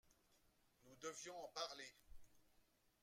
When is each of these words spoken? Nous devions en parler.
Nous 0.83 0.95
devions 0.95 1.39
en 1.43 1.49
parler. 1.53 1.93